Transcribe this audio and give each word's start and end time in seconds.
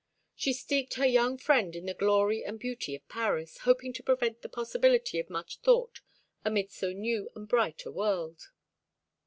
She 0.33 0.53
steeped 0.53 0.95
her 0.95 1.05
young 1.05 1.37
friend 1.37 1.75
in 1.75 1.85
the 1.85 1.93
glory 1.93 2.43
and 2.43 2.57
beauty 2.59 2.95
of 2.95 3.07
Paris, 3.07 3.59
hoping 3.59 3.93
to 3.93 4.01
prevent 4.01 4.41
the 4.41 4.49
possibility 4.49 5.19
of 5.19 5.29
much 5.29 5.59
thought 5.59 6.01
amidst 6.43 6.79
so 6.79 6.91
new 6.91 7.29
and 7.35 7.47
bright 7.47 7.85
a 7.85 7.91
world. 7.91 8.49